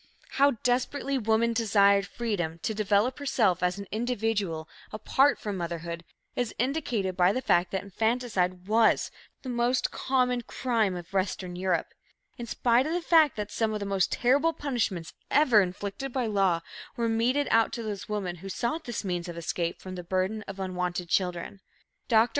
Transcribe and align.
How 0.31 0.53
desperately 0.63 1.19
woman 1.19 1.53
desired 1.53 2.07
freedom 2.07 2.57
to 2.63 2.73
develop 2.73 3.19
herself 3.19 3.61
as 3.61 3.77
an 3.77 3.85
individual, 3.91 4.67
apart 4.91 5.37
from 5.37 5.57
motherhood, 5.57 6.03
is 6.35 6.55
indicated 6.57 7.15
by 7.15 7.31
the 7.31 7.39
fact 7.39 7.69
that 7.69 7.83
infanticide 7.83 8.65
was 8.67 9.11
"the 9.43 9.49
most 9.49 9.91
common 9.91 10.41
crime 10.41 10.95
of 10.95 11.13
Western 11.13 11.55
Europe," 11.55 11.93
in 12.35 12.47
spite 12.47 12.87
of 12.87 12.93
the 12.93 13.01
fact 13.03 13.35
that 13.35 13.51
some 13.51 13.73
of 13.75 13.79
the 13.79 13.85
most 13.85 14.11
terrible 14.11 14.53
punishments 14.53 15.13
ever 15.29 15.61
inflicted 15.61 16.11
by 16.11 16.25
law 16.25 16.61
were 16.97 17.07
meted 17.07 17.47
out 17.51 17.71
to 17.73 17.83
those 17.83 18.09
women 18.09 18.37
who 18.37 18.49
sought 18.49 18.85
this 18.85 19.03
means 19.05 19.29
of 19.29 19.37
escape 19.37 19.79
from 19.79 19.93
the 19.93 20.03
burden 20.03 20.41
of 20.47 20.59
unwanted 20.59 21.09
children. 21.09 21.59
Dr. 22.07 22.29